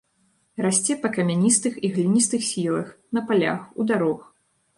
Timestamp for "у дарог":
3.79-4.19